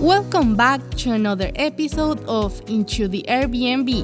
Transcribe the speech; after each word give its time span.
Welcome 0.00 0.56
back 0.56 0.80
to 0.98 1.12
another 1.12 1.52
episode 1.54 2.18
of 2.24 2.60
Into 2.68 3.06
the 3.06 3.24
Airbnb, 3.28 4.02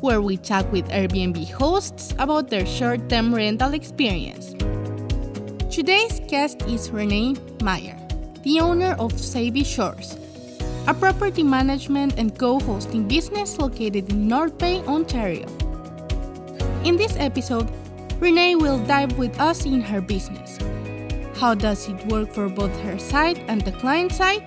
where 0.00 0.22
we 0.22 0.36
talk 0.36 0.70
with 0.70 0.88
Airbnb 0.88 1.50
hosts 1.50 2.14
about 2.20 2.48
their 2.48 2.64
short 2.64 3.08
term 3.08 3.34
rental 3.34 3.74
experience. 3.74 4.52
Today's 5.68 6.20
guest 6.28 6.62
is 6.62 6.90
Renee 6.90 7.34
Meyer, 7.60 7.98
the 8.44 8.60
owner 8.60 8.94
of 9.00 9.18
Savvy 9.18 9.64
Shores, 9.64 10.16
a 10.86 10.94
property 10.94 11.42
management 11.42 12.16
and 12.16 12.38
co 12.38 12.60
hosting 12.60 13.08
business 13.08 13.58
located 13.58 14.10
in 14.10 14.28
North 14.28 14.56
Bay, 14.58 14.78
Ontario. 14.86 15.48
In 16.84 16.96
this 16.96 17.16
episode, 17.16 17.68
Renee 18.20 18.54
will 18.54 18.78
dive 18.86 19.18
with 19.18 19.38
us 19.40 19.66
in 19.66 19.80
her 19.80 20.00
business. 20.00 20.61
How 21.42 21.56
does 21.56 21.88
it 21.88 21.98
work 22.06 22.32
for 22.32 22.48
both 22.48 22.70
her 22.82 23.00
side 23.00 23.42
and 23.48 23.60
the 23.62 23.72
client 23.72 24.12
side? 24.12 24.44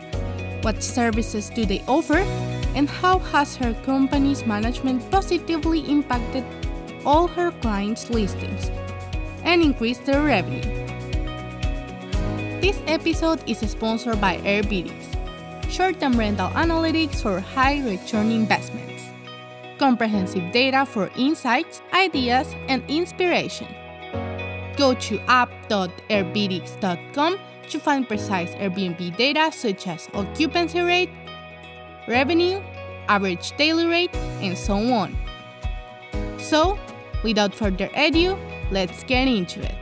What 0.63 0.81
services 0.81 1.49
do 1.49 1.65
they 1.65 1.83
offer? 1.89 2.19
And 2.73 2.89
how 2.89 3.19
has 3.19 3.57
her 3.57 3.73
company's 3.83 4.45
management 4.45 5.03
positively 5.11 5.81
impacted 5.91 6.45
all 7.05 7.27
her 7.27 7.51
clients' 7.59 8.09
listings 8.09 8.71
and 9.43 9.61
increased 9.61 10.05
their 10.05 10.23
revenue? 10.23 10.63
This 12.61 12.79
episode 12.87 13.43
is 13.45 13.59
sponsored 13.69 14.21
by 14.21 14.37
Airbtics, 14.37 15.69
short-term 15.69 16.17
rental 16.17 16.47
analytics 16.51 17.19
for 17.19 17.41
high 17.41 17.83
return 17.83 18.31
investments 18.31 19.03
comprehensive 19.77 20.53
data 20.53 20.85
for 20.85 21.11
insights, 21.17 21.81
ideas, 21.91 22.47
and 22.69 22.81
inspiration. 22.87 23.67
Go 24.77 24.93
to 24.93 25.19
app.airbtics.com 25.27 27.39
to 27.69 27.79
find 27.79 28.07
precise 28.07 28.51
Airbnb 28.55 29.15
data 29.17 29.51
such 29.51 29.87
as 29.87 30.07
occupancy 30.13 30.81
rate, 30.81 31.09
revenue, 32.07 32.61
average 33.07 33.55
daily 33.57 33.85
rate, 33.85 34.15
and 34.41 34.57
so 34.57 34.75
on. 34.75 35.15
So, 36.37 36.77
without 37.23 37.55
further 37.55 37.89
ado, 37.95 38.37
let's 38.71 39.03
get 39.03 39.27
into 39.27 39.63
it. 39.63 39.75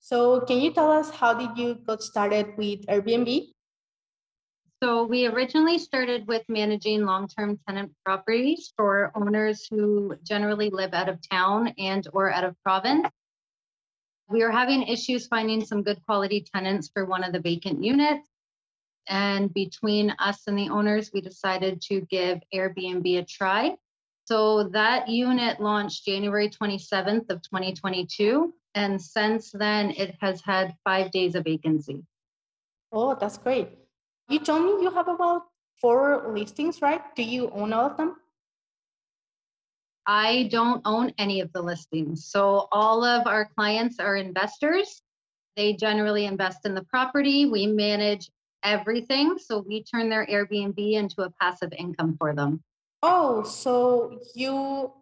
So, 0.00 0.40
can 0.40 0.60
you 0.60 0.72
tell 0.72 0.90
us 0.90 1.10
how 1.10 1.34
did 1.34 1.58
you 1.58 1.74
got 1.86 2.02
started 2.02 2.56
with 2.56 2.86
Airbnb? 2.86 3.52
So 4.80 5.04
we 5.04 5.26
originally 5.26 5.78
started 5.78 6.28
with 6.28 6.44
managing 6.48 7.04
long-term 7.04 7.58
tenant 7.66 7.90
properties 8.04 8.72
for 8.76 9.10
owners 9.16 9.66
who 9.68 10.14
generally 10.22 10.70
live 10.70 10.94
out 10.94 11.08
of 11.08 11.18
town 11.28 11.74
and 11.78 12.06
or 12.12 12.30
out 12.32 12.44
of 12.44 12.54
province. 12.62 13.08
We 14.28 14.42
are 14.42 14.52
having 14.52 14.84
issues 14.84 15.26
finding 15.26 15.64
some 15.64 15.82
good 15.82 16.00
quality 16.06 16.46
tenants 16.54 16.90
for 16.94 17.06
one 17.06 17.24
of 17.24 17.32
the 17.32 17.40
vacant 17.40 17.82
units. 17.82 18.28
And 19.08 19.52
between 19.52 20.10
us 20.20 20.42
and 20.46 20.56
the 20.56 20.68
owners, 20.68 21.10
we 21.12 21.22
decided 21.22 21.80
to 21.88 22.02
give 22.02 22.38
Airbnb 22.54 23.18
a 23.18 23.24
try. 23.24 23.74
So 24.26 24.64
that 24.68 25.08
unit 25.08 25.60
launched 25.60 26.04
January 26.04 26.50
27th 26.50 27.30
of 27.30 27.42
2022. 27.42 28.54
And 28.74 29.02
since 29.02 29.50
then, 29.50 29.90
it 29.90 30.14
has 30.20 30.40
had 30.42 30.76
five 30.84 31.10
days 31.10 31.34
of 31.34 31.44
vacancy. 31.44 32.04
Oh, 32.92 33.16
that's 33.18 33.38
great. 33.38 33.70
You 34.28 34.38
told 34.40 34.64
me 34.64 34.82
you 34.82 34.90
have 34.90 35.08
about 35.08 35.44
four 35.80 36.32
listings, 36.34 36.82
right? 36.82 37.02
Do 37.16 37.22
you 37.22 37.50
own 37.50 37.72
all 37.72 37.86
of 37.86 37.96
them? 37.96 38.16
I 40.06 40.48
don't 40.50 40.82
own 40.84 41.12
any 41.18 41.40
of 41.40 41.52
the 41.52 41.62
listings. 41.62 42.24
So 42.26 42.68
all 42.72 43.04
of 43.04 43.26
our 43.26 43.48
clients 43.56 43.98
are 44.00 44.16
investors. 44.16 45.02
They 45.56 45.74
generally 45.74 46.26
invest 46.26 46.64
in 46.64 46.74
the 46.74 46.84
property. 46.84 47.46
We 47.46 47.66
manage 47.66 48.30
everything. 48.62 49.38
So 49.38 49.64
we 49.66 49.82
turn 49.82 50.08
their 50.08 50.26
Airbnb 50.26 50.78
into 50.78 51.22
a 51.22 51.30
passive 51.40 51.72
income 51.76 52.16
for 52.18 52.34
them. 52.34 52.62
Oh, 53.02 53.42
so 53.44 54.18
you 54.34 54.92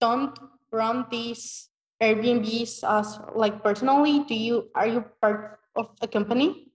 don't 0.00 0.38
run 0.70 1.06
these 1.10 1.68
Airbnbs 2.02 2.82
as 2.82 3.18
like 3.34 3.62
personally? 3.62 4.24
Do 4.24 4.34
you 4.34 4.70
are 4.74 4.86
you 4.86 5.04
part 5.20 5.60
of 5.74 5.90
a 6.02 6.08
company? 6.08 6.73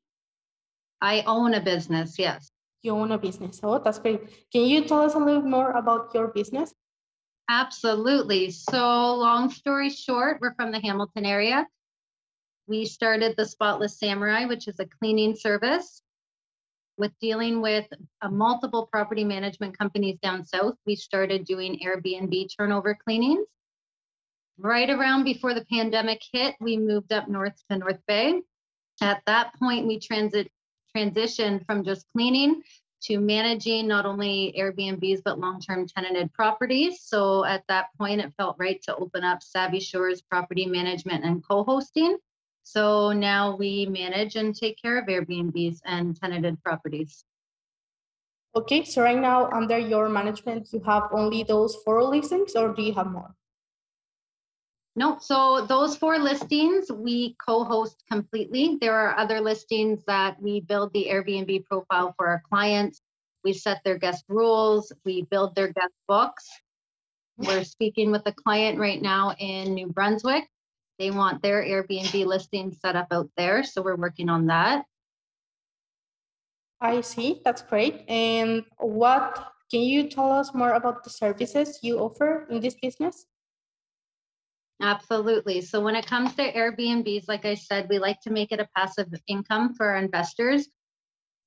I 1.02 1.24
own 1.26 1.54
a 1.54 1.62
business, 1.62 2.20
yes. 2.20 2.52
You 2.82 2.92
own 2.94 3.12
a 3.12 3.18
business. 3.18 3.60
Oh, 3.64 3.80
that's 3.80 4.00
great. 4.00 4.22
Can 4.52 4.66
you 4.66 4.84
tell 4.86 5.02
us 5.02 5.16
a 5.16 5.20
little 5.20 5.42
more 5.42 5.72
about 5.72 6.12
your 6.14 6.28
business? 6.28 6.74
Absolutely. 7.50 8.52
So, 8.52 9.16
long 9.16 9.50
story 9.50 9.90
short, 9.90 10.38
we're 10.40 10.54
from 10.54 10.72
the 10.72 10.80
Hamilton 10.80 11.26
area. 11.26 11.68
We 12.68 12.86
started 12.86 13.36
the 13.36 13.46
Spotless 13.46 13.98
Samurai, 13.98 14.46
which 14.46 14.68
is 14.68 14.80
a 14.80 14.86
cleaning 14.86 15.36
service. 15.36 16.02
With 16.98 17.12
dealing 17.20 17.62
with 17.62 17.88
uh, 18.22 18.30
multiple 18.30 18.88
property 18.92 19.24
management 19.24 19.78
companies 19.78 20.20
down 20.22 20.44
south, 20.44 20.76
we 20.86 20.96
started 20.96 21.46
doing 21.46 21.80
Airbnb 21.84 22.50
turnover 22.56 22.94
cleanings. 22.94 23.48
Right 24.60 24.90
around 24.90 25.24
before 25.24 25.54
the 25.54 25.66
pandemic 25.72 26.22
hit, 26.32 26.56
we 26.60 26.78
moved 26.78 27.14
up 27.14 27.30
north 27.30 27.56
to 27.72 27.78
North 27.78 28.02
Bay. 28.08 28.42
At 29.02 29.24
that 29.26 29.56
point, 29.56 29.88
we 29.88 30.00
transit 30.00 30.52
transitioned 30.96 31.66
from 31.66 31.84
just 31.84 32.06
cleaning 32.16 32.62
to 33.02 33.20
managing 33.20 33.88
not 33.88 34.06
only 34.06 34.54
Airbnbs 34.58 35.22
but 35.24 35.40
long-term 35.40 35.88
tenanted 35.88 36.34
properties. 36.34 37.02
So 37.02 37.46
at 37.46 37.64
that 37.68 37.88
point, 37.98 38.22
it 38.22 38.34
felt 38.38 38.58
right 38.60 38.82
to 38.84 38.96
open 38.96 39.24
up 39.24 39.42
Savvy 39.42 39.80
Shores 39.80 40.22
Property 40.22 40.66
Management 40.66 41.24
and 41.24 41.44
Co-hosting. 41.44 42.18
So 42.64 43.14
now 43.14 43.56
we 43.56 43.86
manage 43.86 44.36
and 44.36 44.56
take 44.56 44.82
care 44.82 44.98
of 45.00 45.08
Airbnbs 45.08 45.80
and 45.86 46.16
tenanted 46.20 46.62
properties. 46.62 47.24
Okay, 48.56 48.84
so 48.84 49.02
right 49.02 49.18
now 49.18 49.50
under 49.52 49.78
your 49.78 50.10
management, 50.10 50.68
you 50.74 50.82
have 50.82 51.04
only 51.12 51.44
those 51.44 51.76
four 51.86 52.04
listings, 52.04 52.56
or 52.56 52.74
do 52.74 52.82
you 52.82 52.94
have 52.94 53.08
more? 53.08 53.36
No, 55.00 55.18
so 55.22 55.66
those 55.66 55.96
four 55.96 56.20
listings 56.20 56.92
we 56.92 57.38
co-host 57.48 58.04
completely. 58.12 58.78
There 58.82 58.94
are 58.94 59.18
other 59.18 59.40
listings 59.40 60.04
that 60.08 60.36
we 60.42 60.60
build 60.60 60.92
the 60.92 61.08
Airbnb 61.10 61.64
profile 61.64 62.14
for 62.18 62.28
our 62.28 62.44
clients. 62.50 63.00
We 63.46 63.54
set 63.54 63.80
their 63.86 63.98
guest 63.98 64.26
rules, 64.28 64.92
we 65.06 65.22
build 65.22 65.56
their 65.56 65.70
guest 65.70 65.94
books. 66.06 66.50
We're 67.38 67.64
speaking 67.64 68.12
with 68.12 68.24
a 68.26 68.34
client 68.34 68.78
right 68.78 69.02
now 69.02 69.36
in 69.40 69.74
New 69.74 69.88
Brunswick. 69.88 70.50
They 70.98 71.12
want 71.12 71.42
their 71.42 71.64
Airbnb 71.64 72.26
listing 72.26 72.74
set 72.74 72.98
up 72.98 73.08
out 73.12 73.30
there, 73.38 73.64
so 73.64 73.82
we're 73.82 73.96
working 73.96 74.28
on 74.28 74.48
that. 74.48 74.84
I 76.82 77.00
see, 77.00 77.42
that's 77.46 77.62
great. 77.62 78.04
And 78.10 78.66
what 78.80 79.54
can 79.72 79.80
you 79.80 80.10
tell 80.10 80.30
us 80.30 80.54
more 80.54 80.74
about 80.74 81.06
the 81.06 81.10
services 81.10 81.80
you 81.82 82.00
offer 82.00 82.46
in 82.50 82.60
this 82.60 82.76
business? 82.76 83.26
Absolutely. 84.82 85.62
So 85.62 85.82
when 85.82 85.96
it 85.96 86.06
comes 86.06 86.34
to 86.36 86.54
Airbnbs, 86.54 87.28
like 87.28 87.46
I 87.46 87.56
said, 87.56 87.88
we 87.90 88.00
like 88.00 88.22
to 88.22 88.30
make 88.30 88.52
it 88.52 88.62
a 88.62 88.70
passive 88.76 89.14
income 89.28 89.74
for 89.74 89.88
our 89.88 89.98
investors. 89.98 90.70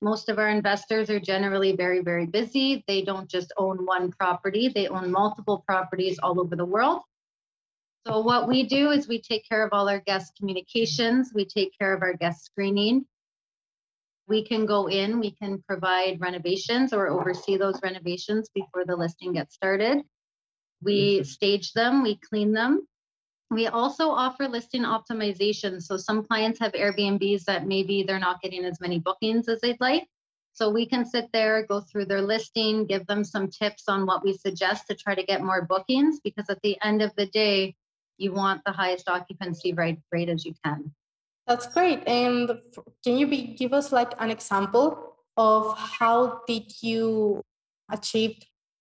Most 0.03 0.28
of 0.28 0.38
our 0.38 0.48
investors 0.48 1.09
are 1.09 1.20
generally 1.20 1.75
very, 1.75 2.00
very 2.00 2.26
busy. 2.26 2.84
They 2.87 3.03
don't 3.03 3.31
just 3.31 3.53
own 3.56 3.87
one 3.87 4.10
property, 4.12 4.69
they 4.69 4.88
own 4.88 5.10
multiple 5.10 5.65
properties 5.66 6.19
all 6.19 6.41
over 6.41 6.56
the 6.56 6.65
world. 6.65 7.03
So 8.06 8.20
what 8.20 8.48
we 8.48 8.65
do 8.65 8.91
is 8.91 9.06
we 9.06 9.20
take 9.20 9.49
care 9.49 9.64
of 9.64 9.72
all 9.72 9.88
our 9.88 10.00
guest 10.00 10.32
communications, 10.37 11.31
we 11.32 11.44
take 11.47 11.72
care 11.78 11.94
of 11.94 12.03
our 12.03 12.14
guest 12.14 12.44
screening. 12.44 13.06
We 14.26 14.44
can 14.44 14.66
go 14.66 14.88
in, 14.88 15.20
we 15.20 15.31
can 15.31 15.62
provide 15.69 16.20
renovations 16.20 16.93
or 16.93 17.09
oversee 17.09 17.56
those 17.56 17.81
renovations 17.82 18.50
before 18.54 18.84
the 18.84 18.97
listing 18.97 19.34
gets 19.34 19.54
started. 19.54 20.03
We 20.82 21.22
stage 21.22 21.72
them, 21.75 22.03
we 22.03 22.16
clean 22.16 22.53
them, 22.53 22.87
we 23.52 23.66
also 23.66 24.08
offer 24.10 24.48
listing 24.48 24.82
optimization. 24.82 25.82
So 25.82 25.96
some 25.96 26.25
clients 26.25 26.58
have 26.60 26.72
Airbnbs 26.72 27.44
that 27.44 27.66
maybe 27.66 28.02
they're 28.02 28.19
not 28.19 28.40
getting 28.40 28.64
as 28.64 28.81
many 28.81 28.99
bookings 28.99 29.49
as 29.49 29.60
they'd 29.60 29.81
like. 29.81 30.06
So 30.54 30.70
we 30.70 30.87
can 30.87 31.04
sit 31.04 31.28
there, 31.32 31.66
go 31.66 31.81
through 31.81 32.06
their 32.06 32.22
listing, 32.22 32.87
give 32.87 33.06
them 33.06 33.25
some 33.25 33.49
tips 33.49 33.84
on 33.88 34.06
what 34.06 34.25
we 34.25 34.37
suggest 34.37 34.87
to 34.88 34.94
try 34.94 35.14
to 35.14 35.22
get 35.22 35.43
more 35.43 35.62
bookings 35.62 36.20
because 36.22 36.46
at 36.49 36.60
the 36.62 36.76
end 36.82 37.02
of 37.02 37.12
the 37.16 37.26
day, 37.26 37.75
you 38.19 38.32
want 38.32 38.62
the 38.64 38.72
highest 38.72 39.08
occupancy 39.08 39.72
rate, 39.72 39.99
rate 40.12 40.28
as 40.28 40.44
you 40.44 40.54
can. 40.64 40.93
That's 41.46 41.66
great. 41.66 42.06
And 42.06 42.60
can 43.04 43.16
you 43.16 43.26
be, 43.26 43.54
give 43.54 43.72
us 43.72 43.93
like 43.93 44.12
an 44.19 44.31
example 44.31 45.16
of 45.37 45.76
how 45.76 46.43
did 46.46 46.70
you 46.82 47.43
achieve 47.90 48.37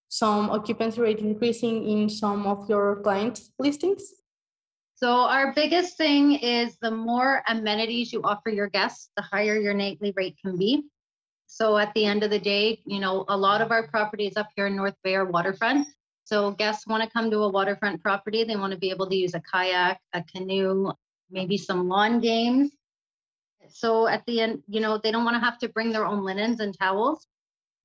some 0.10 0.50
occupancy 0.50 1.02
rate 1.02 1.20
increasing 1.20 1.88
in 1.88 2.10
some 2.10 2.46
of 2.46 2.70
your 2.70 2.98
client 2.98 3.40
listings? 3.58 4.21
So 5.02 5.22
our 5.22 5.52
biggest 5.54 5.98
thing 5.98 6.34
is 6.34 6.78
the 6.80 6.92
more 6.92 7.42
amenities 7.48 8.14
you 8.14 8.22
offer 8.22 8.52
your 8.52 8.70
guests, 8.70 9.10
the 9.16 9.24
higher 9.24 9.58
your 9.58 9.74
nightly 9.74 10.14
rate 10.16 10.38
can 10.40 10.60
be. 10.60 10.84
So 11.48 11.76
at 11.76 11.92
the 11.96 12.06
end 12.06 12.22
of 12.22 12.30
the 12.30 12.38
day, 12.38 12.84
you 12.86 13.00
know, 13.00 13.26
a 13.28 13.36
lot 13.36 13.62
of 13.62 13.72
our 13.72 13.88
properties 13.88 14.38
up 14.38 14.50
here 14.56 14.68
in 14.68 14.76
North 14.76 14.94
Bay 15.04 15.16
are 15.16 15.26
waterfront. 15.26 15.88
So 16.26 16.52
guests 16.52 16.86
want 16.86 17.04
to 17.04 17.10
come 17.10 17.32
to 17.32 17.40
a 17.40 17.50
waterfront 17.50 18.04
property. 18.04 18.44
They 18.44 18.56
want 18.56 18.74
to 18.74 18.78
be 18.78 18.92
able 18.92 19.10
to 19.10 19.16
use 19.16 19.34
a 19.34 19.42
kayak, 19.42 20.00
a 20.14 20.22
canoe, 20.22 20.92
maybe 21.32 21.58
some 21.58 21.88
lawn 21.90 22.20
games. 22.20 22.70
So 23.70 24.06
at 24.06 24.24
the 24.28 24.42
end, 24.42 24.62
you 24.68 24.82
know, 24.82 25.00
they 25.00 25.12
don't 25.12 25.26
want 25.26 25.34
to 25.36 25.44
have 25.44 25.58
to 25.60 25.70
bring 25.70 25.92
their 25.92 26.06
own 26.06 26.24
linens 26.24 26.60
and 26.60 26.78
towels. 26.78 27.26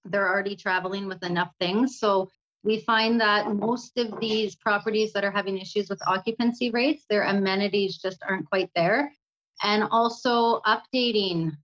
They're 0.04 0.28
already 0.28 0.54
traveling 0.54 1.08
with 1.08 1.24
enough 1.24 1.52
things. 1.58 1.98
So 1.98 2.30
we 2.66 2.80
find 2.80 3.20
that 3.20 3.54
most 3.54 3.96
of 3.96 4.18
these 4.18 4.56
properties 4.56 5.12
that 5.12 5.22
are 5.22 5.30
having 5.30 5.56
issues 5.56 5.88
with 5.88 6.02
occupancy 6.04 6.70
rates, 6.70 7.04
their 7.08 7.22
amenities 7.22 7.96
just 7.96 8.18
aren't 8.28 8.50
quite 8.50 8.70
there. 8.74 9.12
And 9.62 9.84
also 9.84 10.60
updating 10.66 11.56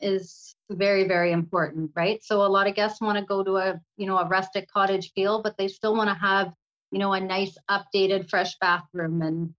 is 0.00 0.54
very, 0.70 1.08
very 1.08 1.32
important, 1.32 1.90
right? 1.96 2.22
So 2.22 2.42
a 2.42 2.46
lot 2.46 2.68
of 2.68 2.76
guests 2.76 3.00
want 3.00 3.18
to 3.18 3.24
go 3.24 3.42
to 3.42 3.56
a, 3.56 3.80
you 3.96 4.06
know, 4.06 4.16
a 4.16 4.28
rustic 4.28 4.70
cottage 4.70 5.10
feel, 5.12 5.42
but 5.42 5.58
they 5.58 5.66
still 5.66 5.96
want 5.96 6.08
to 6.08 6.14
have, 6.14 6.52
you 6.92 7.00
know, 7.00 7.12
a 7.12 7.20
nice 7.20 7.58
updated 7.68 8.30
fresh 8.30 8.56
bathroom 8.60 9.22
and, 9.22 9.52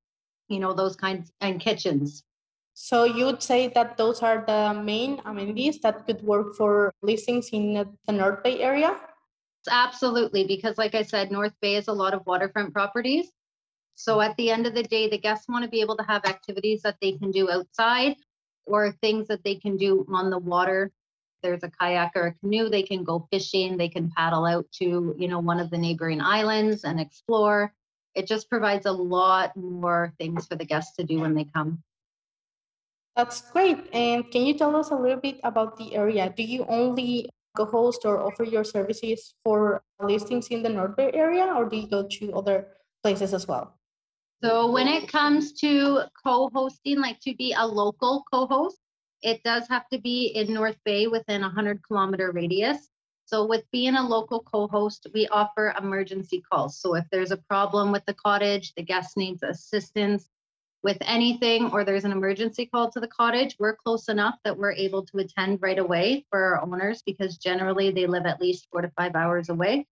you 0.48 0.60
know, 0.62 0.72
those 0.72 0.96
kinds 0.96 1.30
and 1.42 1.60
kitchens. 1.60 2.24
So 2.74 3.04
you 3.04 3.26
would 3.26 3.44
say 3.44 3.68
that 3.76 3.98
those 3.98 4.22
are 4.22 4.46
the 4.48 4.82
main 4.82 5.22
amenities 5.26 5.80
that 5.82 6.06
could 6.08 6.22
work 6.22 6.56
for 6.56 6.94
listings 7.02 7.50
in 7.50 7.74
the 8.08 8.14
North 8.14 8.44
Bay 8.44 8.62
area? 8.62 8.98
Absolutely, 9.70 10.46
because 10.46 10.78
like 10.78 10.96
I 10.96 11.04
said, 11.04 11.32
North 11.32 11.54
Bay 11.62 11.76
is 11.76 11.88
a 11.88 11.94
lot 11.94 12.14
of 12.14 12.26
waterfront 12.26 12.74
properties. 12.74 13.32
So 13.96 14.18
mm. 14.18 14.30
at 14.30 14.38
the 14.38 14.52
end 14.52 14.68
of 14.68 14.74
the 14.74 14.84
day, 14.84 15.10
the 15.10 15.18
guests 15.18 15.48
want 15.48 15.64
to 15.64 15.70
be 15.70 15.82
able 15.82 15.98
to 15.98 16.04
have 16.04 16.26
activities 16.26 16.82
that 16.84 16.98
they 17.02 17.14
can 17.14 17.32
do 17.32 17.50
outside 17.50 18.16
or 18.66 18.92
things 18.92 19.28
that 19.28 19.44
they 19.44 19.56
can 19.56 19.78
do 19.78 20.06
on 20.10 20.30
the 20.30 20.40
water. 20.40 20.92
There's 21.42 21.64
a 21.64 21.70
kayak 21.70 22.14
or 22.16 22.28
a 22.28 22.34
canoe, 22.34 22.70
they 22.70 22.84
can 22.84 23.04
go 23.04 23.28
fishing, 23.32 23.78
they 23.78 23.90
can 23.90 24.10
paddle 24.12 24.46
out 24.46 24.66
to, 24.80 25.16
you 25.18 25.28
know, 25.28 25.40
one 25.40 25.60
of 25.60 25.70
the 25.70 25.78
neighboring 25.78 26.22
islands 26.22 26.84
and 26.84 27.00
explore. 27.00 27.74
It 28.16 28.28
just 28.28 28.50
provides 28.50 28.86
a 28.86 28.92
lot 28.92 29.56
more 29.56 30.14
things 30.18 30.48
for 30.48 30.56
the 30.56 30.66
guests 30.66 30.96
to 30.96 31.04
do 31.04 31.20
when 31.20 31.36
they 31.36 31.44
come. 31.44 31.84
That's 33.16 33.42
great. 33.52 33.78
And 33.94 34.30
can 34.32 34.46
you 34.46 34.58
tell 34.58 34.76
us 34.76 34.90
a 34.92 34.96
little 34.96 35.20
bit 35.20 35.40
about 35.44 35.78
the 35.78 35.96
area? 35.96 36.34
Do 36.36 36.44
you 36.44 36.66
only 36.68 37.30
co-host 37.56 38.06
or 38.06 38.22
offer 38.22 38.44
your 38.44 38.64
services 38.64 39.34
for 39.44 39.84
listings 40.02 40.48
in 40.48 40.64
the 40.64 40.70
North 40.70 40.96
Bay 40.96 41.12
area, 41.14 41.46
or 41.46 41.70
do 41.70 41.78
you 41.78 41.88
go 41.88 42.08
to 42.08 42.34
other 42.34 42.68
places 43.04 43.34
as 43.34 43.48
well? 43.48 43.80
So 44.44 44.72
when 44.72 44.88
it 44.88 45.08
comes 45.08 45.54
to 45.62 46.02
co-hosting, 46.24 47.00
like 47.00 47.20
to 47.22 47.34
be 47.36 47.56
a 47.58 47.66
local 47.66 48.24
co-host, 48.32 48.78
it 49.22 49.42
does 49.44 49.68
have 49.70 49.88
to 49.90 50.00
be 50.00 50.28
in 50.36 50.54
North 50.54 50.78
Bay 50.86 51.08
within 51.08 51.42
a 51.42 51.48
100 51.48 51.82
kilometer 51.88 52.32
radius. 52.32 52.90
So 53.26 53.46
with 53.48 53.64
being 53.72 53.96
a 53.96 54.08
local 54.08 54.42
co-host, 54.42 55.08
we 55.14 55.28
offer 55.30 55.74
emergency 55.80 56.44
calls. 56.52 56.80
So 56.80 56.96
if 56.96 57.06
there's 57.12 57.32
a 57.32 57.38
problem 57.38 57.92
with 57.92 58.06
the 58.06 58.14
cottage, 58.14 58.74
the 58.76 58.84
guest 58.84 59.18
needs 59.18 59.42
assistance, 59.42 60.30
with 60.86 60.98
anything 61.02 61.72
or 61.72 61.84
there's 61.84 62.06
an 62.06 62.12
emergency 62.12 62.68
call 62.68 62.92
to 62.92 63.00
the 63.00 63.08
cottage, 63.08 63.56
we're 63.58 63.76
close 63.76 64.08
enough 64.08 64.36
that 64.44 64.56
we're 64.56 64.72
able 64.72 65.04
to 65.04 65.18
attend 65.18 65.58
right 65.60 65.80
away 65.80 66.24
for 66.30 66.40
our 66.40 66.62
owners 66.62 67.02
because 67.04 67.38
generally 67.38 67.90
they 67.90 68.06
live 68.06 68.28
at 68.28 68.40
least 68.40 68.68
four 68.72 68.84
to 68.84 68.92
five 68.96 69.16
hours 69.16 69.50
away. 69.50 69.88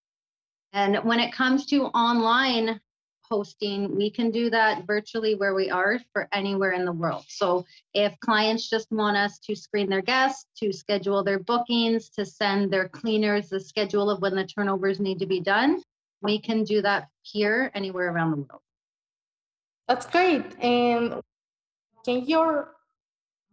And 0.75 0.99
when 0.99 1.19
it 1.19 1.33
comes 1.33 1.65
to 1.69 1.87
online 1.87 2.79
hosting, 3.23 3.97
we 3.97 4.11
can 4.11 4.31
do 4.31 4.51
that 4.51 4.87
virtually 4.87 5.35
where 5.35 5.55
we 5.55 5.71
are 5.71 5.99
for 6.13 6.29
anywhere 6.31 6.73
in 6.73 6.85
the 6.85 6.93
world. 6.93 7.25
So 7.27 7.65
if 7.95 8.15
clients 8.21 8.69
just 8.69 8.93
want 8.93 9.17
us 9.17 9.39
to 9.47 9.57
screen 9.57 9.89
their 9.89 10.03
guests, 10.03 10.45
to 10.59 10.75
schedule 10.75 11.25
their 11.25 11.39
bookings, 11.39 12.11
to 12.11 12.27
send 12.27 12.71
their 12.71 12.91
cleaners 12.91 13.49
the 13.49 13.61
schedule 13.61 14.11
of 14.11 14.21
when 14.21 14.37
the 14.37 14.45
turnovers 14.45 15.01
need 15.01 15.21
to 15.21 15.27
be 15.27 15.41
done, 15.41 15.83
we 16.21 16.39
can 16.39 16.65
do 16.65 16.83
that 16.83 17.09
here 17.23 17.71
anywhere 17.75 18.13
around 18.13 18.33
the 18.33 18.37
world. 18.37 18.61
That's 19.93 20.07
great. 20.07 20.59
And 20.59 21.21
can 22.03 22.25
your 22.25 22.71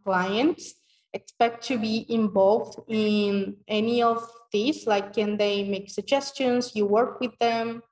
clients 0.05 0.73
expect 1.11 1.65
to 1.65 1.77
be 1.77 2.05
involved 2.07 2.79
in 2.87 3.57
any 3.67 4.01
of 4.01 4.25
these? 4.53 4.87
Like, 4.87 5.11
can 5.11 5.35
they 5.35 5.65
make 5.65 5.89
suggestions? 5.89 6.73
You 6.77 6.85
work 6.85 7.19
with 7.19 7.37
them 7.39 7.83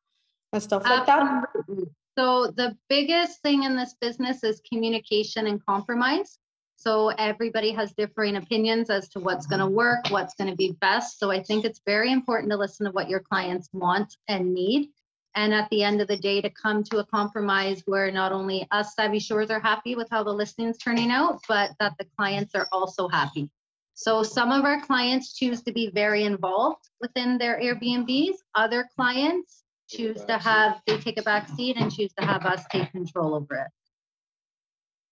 and 0.54 0.64
stuff 0.64 0.86
like 0.86 1.10
Absolutely. 1.10 1.66
that? 1.68 1.84
Um, 1.84 1.96
so, 2.18 2.48
the 2.56 2.78
biggest 2.88 3.42
thing 3.42 3.64
in 3.64 3.76
this 3.76 3.96
business 4.00 4.46
is 4.46 4.62
communication 4.72 5.48
and 5.48 5.62
compromise. 5.66 6.40
So, 6.78 7.10
everybody 7.18 7.74
has 7.74 7.92
differing 7.96 8.38
opinions 8.38 8.90
as 8.90 9.10
to 9.10 9.20
what's 9.20 9.46
going 9.46 9.60
to 9.60 9.68
work, 9.68 10.10
what's 10.10 10.36
going 10.36 10.50
to 10.50 10.56
be 10.56 10.72
best. 10.80 11.20
So, 11.20 11.32
I 11.32 11.44
think 11.44 11.66
it's 11.66 11.82
very 11.86 12.14
important 12.14 12.50
to 12.52 12.58
listen 12.58 12.86
to 12.86 12.94
what 12.94 13.10
your 13.10 13.20
clients 13.20 13.68
want 13.74 14.16
and 14.30 14.54
need 14.54 14.92
and 15.38 15.54
at 15.54 15.70
the 15.70 15.84
end 15.84 16.02
of 16.02 16.08
the 16.08 16.18
day 16.18 16.42
to 16.42 16.50
come 16.50 16.84
to 16.84 16.98
a 16.98 17.06
compromise 17.06 17.84
where 17.86 18.12
not 18.12 18.32
only 18.32 18.68
us 18.72 18.96
savvy 18.96 19.20
shores 19.20 19.52
are 19.52 19.60
happy 19.60 19.94
with 19.96 20.08
how 20.10 20.24
the 20.24 20.34
listing's 20.34 20.80
turning 20.80 21.12
out 21.12 21.40
but 21.48 21.72
that 21.80 21.94
the 22.00 22.06
clients 22.18 22.56
are 22.56 22.68
also 22.72 23.08
happy. 23.08 23.48
So 23.94 24.24
some 24.24 24.52
of 24.52 24.66
our 24.66 24.82
clients 24.82 25.34
choose 25.34 25.62
to 25.64 25.72
be 25.72 25.92
very 25.94 26.24
involved 26.24 26.90
within 27.02 27.38
their 27.38 27.62
airbnbs. 27.62 28.36
Other 28.56 28.90
clients 28.96 29.64
choose 29.88 30.26
to 30.26 30.38
have 30.40 30.82
they 30.88 30.98
take 30.98 31.20
a 31.20 31.24
back 31.24 31.48
seat 31.50 31.78
and 31.78 31.94
choose 31.94 32.14
to 32.20 32.26
have 32.26 32.44
us 32.46 32.64
take 32.72 32.92
control 32.92 33.36
over 33.36 33.56
it. 33.56 33.72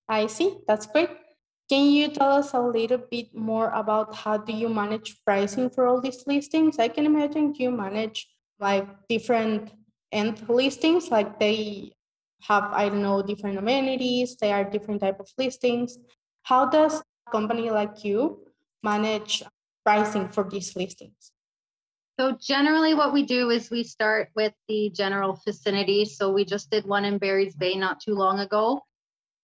I 0.10 0.28
see. 0.28 0.58
That's 0.68 0.88
great. 0.88 1.10
Can 1.70 1.86
you 1.86 2.10
tell 2.10 2.32
us 2.32 2.54
a 2.54 2.60
little 2.60 3.02
bit 3.10 3.34
more 3.36 3.70
about 3.70 4.14
how 4.16 4.38
do 4.38 4.54
you 4.54 4.70
manage 4.70 5.18
pricing 5.24 5.70
for 5.70 5.88
all 5.88 6.02
these 6.02 6.24
listings? 6.28 6.78
I 6.78 6.88
can 6.88 7.06
imagine 7.06 7.56
you 7.56 7.72
manage 7.72 8.28
like 8.60 8.88
different 9.08 9.72
and 10.16 10.48
listings 10.48 11.12
like 11.12 11.40
they 11.40 11.92
have 12.42 12.66
i 12.72 12.88
don't 12.90 13.02
know 13.02 13.22
different 13.22 13.58
amenities 13.58 14.38
they 14.38 14.52
are 14.52 14.64
different 14.64 15.02
type 15.02 15.20
of 15.20 15.30
listings. 15.38 15.98
How 16.46 16.68
does 16.68 17.02
a 17.02 17.32
company 17.32 17.72
like 17.72 18.04
you 18.04 18.46
manage 18.84 19.42
pricing 19.84 20.30
for 20.30 20.48
these 20.48 20.76
listings? 20.76 21.32
So 22.20 22.38
generally 22.40 22.94
what 22.94 23.14
we 23.14 23.24
do 23.24 23.50
is 23.50 23.72
we 23.72 23.84
start 23.84 24.30
with 24.36 24.54
the 24.68 24.92
general 24.92 25.42
vicinity. 25.44 26.06
So 26.06 26.32
we 26.32 26.46
just 26.46 26.70
did 26.70 26.86
one 26.86 27.04
in 27.04 27.18
barry's 27.18 27.56
bay 27.56 27.74
not 27.76 28.00
too 28.00 28.14
long 28.14 28.40
ago. 28.40 28.82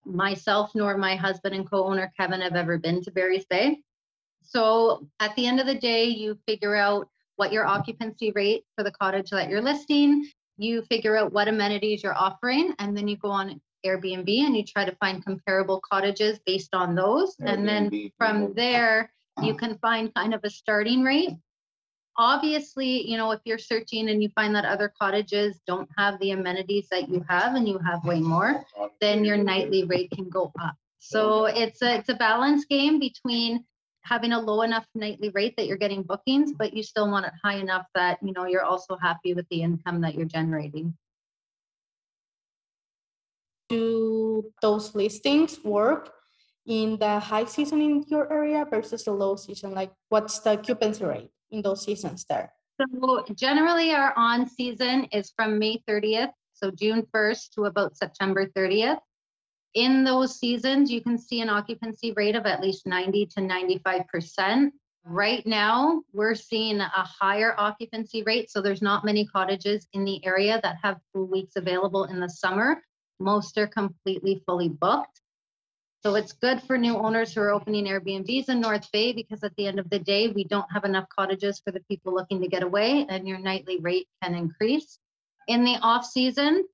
Myself 0.05 0.75
nor 0.75 0.95
my 0.95 1.15
husband 1.15 1.55
and 1.55 1.67
co-owner 1.67 2.11
kevin 2.15 2.41
have 2.41 2.55
ever 2.55 2.77
been 2.77 3.01
to 3.01 3.11
barry's 3.11 3.45
bay. 3.45 3.81
So 4.43 5.07
at 5.19 5.35
the 5.35 5.47
end 5.47 5.59
of 5.59 5.65
the 5.65 5.81
day 5.91 6.05
you 6.05 6.37
figure 6.47 6.75
out 6.75 7.09
what 7.35 7.51
your 7.51 7.65
occupancy 7.65 8.31
rate 8.31 8.63
for 8.75 8.83
the 8.83 8.91
cottage 8.91 9.31
that 9.31 9.49
you're 9.49 9.63
listing 9.63 10.29
you 10.57 10.81
figure 10.83 11.17
out 11.17 11.31
what 11.31 11.47
amenities 11.47 12.03
you're 12.03 12.17
offering 12.17 12.73
and 12.79 12.95
then 12.95 13.07
you 13.07 13.17
go 13.17 13.29
on 13.29 13.61
Airbnb 13.85 14.29
and 14.45 14.55
you 14.55 14.63
try 14.63 14.85
to 14.85 14.95
find 14.97 15.25
comparable 15.25 15.81
cottages 15.81 16.39
based 16.45 16.73
on 16.73 16.95
those. 16.95 17.35
Airbnb, 17.37 17.53
and 17.53 17.67
then 17.67 18.11
from 18.17 18.53
there, 18.53 19.11
you 19.41 19.55
can 19.55 19.77
find 19.79 20.13
kind 20.13 20.33
of 20.33 20.41
a 20.43 20.49
starting 20.49 21.03
rate. 21.03 21.31
Obviously, 22.17 23.09
you 23.09 23.17
know, 23.17 23.31
if 23.31 23.39
you're 23.45 23.57
searching 23.57 24.09
and 24.09 24.21
you 24.21 24.29
find 24.35 24.53
that 24.53 24.65
other 24.65 24.93
cottages 24.99 25.59
don't 25.65 25.89
have 25.97 26.19
the 26.19 26.31
amenities 26.31 26.87
that 26.91 27.09
you 27.09 27.25
have 27.27 27.55
and 27.55 27.67
you 27.67 27.79
have 27.79 28.03
way 28.03 28.19
more, 28.19 28.63
then 28.99 29.23
your 29.25 29.37
nightly 29.37 29.85
rate 29.85 30.11
can 30.11 30.29
go 30.29 30.51
up. 30.61 30.75
So 30.99 31.45
it's 31.45 31.81
a 31.81 31.95
it's 31.95 32.09
a 32.09 32.13
balance 32.13 32.65
game 32.65 32.99
between 32.99 33.65
having 34.03 34.33
a 34.33 34.39
low 34.39 34.61
enough 34.61 34.85
nightly 34.95 35.29
rate 35.29 35.55
that 35.57 35.67
you're 35.67 35.77
getting 35.77 36.03
bookings, 36.03 36.51
but 36.51 36.73
you 36.73 36.83
still 36.83 37.09
want 37.09 37.25
it 37.25 37.33
high 37.43 37.55
enough 37.55 37.85
that 37.95 38.19
you 38.21 38.33
know 38.33 38.45
you're 38.45 38.63
also 38.63 38.97
happy 38.97 39.33
with 39.33 39.47
the 39.49 39.61
income 39.61 40.01
that 40.01 40.15
you're 40.15 40.25
generating. 40.25 40.95
Do 43.69 44.51
those 44.61 44.95
listings 44.95 45.59
work 45.63 46.11
in 46.65 46.97
the 46.97 47.19
high 47.19 47.45
season 47.45 47.81
in 47.81 48.03
your 48.07 48.31
area 48.31 48.65
versus 48.69 49.05
the 49.05 49.11
low 49.11 49.35
season? 49.35 49.73
Like 49.73 49.91
what's 50.09 50.39
the 50.39 50.51
occupancy 50.51 51.05
rate 51.05 51.31
in 51.51 51.61
those 51.61 51.83
seasons 51.83 52.25
there? 52.27 52.51
So 52.79 53.23
generally 53.35 53.91
our 53.93 54.13
on 54.17 54.49
season 54.49 55.05
is 55.11 55.31
from 55.35 55.59
May 55.59 55.83
30th, 55.87 56.31
so 56.53 56.71
June 56.71 57.05
1st 57.13 57.51
to 57.55 57.65
about 57.65 57.95
September 57.95 58.47
30th 58.47 58.99
in 59.73 60.03
those 60.03 60.37
seasons, 60.37 60.91
you 60.91 61.01
can 61.01 61.17
see 61.17 61.41
an 61.41 61.49
occupancy 61.49 62.11
rate 62.13 62.35
of 62.35 62.45
at 62.45 62.61
least 62.61 62.85
90 62.85 63.27
to 63.27 63.41
95%. 63.41 64.71
Right 65.03 65.45
now, 65.47 66.03
we're 66.13 66.35
seeing 66.35 66.79
a 66.79 66.89
higher 66.89 67.55
occupancy 67.57 68.23
rate. 68.23 68.51
So 68.51 68.61
there's 68.61 68.81
not 68.81 69.05
many 69.05 69.25
cottages 69.25 69.87
in 69.93 70.05
the 70.05 70.23
area 70.25 70.59
that 70.61 70.77
have 70.83 70.99
full 71.11 71.27
weeks 71.27 71.55
available 71.55 72.03
in 72.05 72.19
the 72.19 72.29
summer. 72.29 72.81
Most 73.19 73.57
are 73.57 73.67
completely 73.67 74.43
fully 74.45 74.69
booked. 74.69 75.21
So 76.03 76.15
it's 76.15 76.33
good 76.33 76.61
for 76.63 76.77
new 76.77 76.97
owners 76.97 77.33
who 77.33 77.41
are 77.41 77.51
opening 77.51 77.85
Airbnbs 77.85 78.49
in 78.49 78.59
North 78.59 78.91
Bay 78.91 79.13
because 79.13 79.43
at 79.43 79.55
the 79.55 79.67
end 79.67 79.79
of 79.79 79.89
the 79.89 79.99
day, 79.99 80.29
we 80.29 80.43
don't 80.43 80.71
have 80.71 80.83
enough 80.83 81.05
cottages 81.15 81.59
for 81.59 81.71
the 81.71 81.81
people 81.81 82.13
looking 82.13 82.41
to 82.41 82.47
get 82.47 82.63
away 82.63 83.05
and 83.07 83.27
your 83.27 83.37
nightly 83.37 83.79
rate 83.79 84.07
can 84.21 84.33
increase. 84.33 84.97
In 85.47 85.63
the 85.63 85.77
off 85.81 86.05
season, 86.05 86.65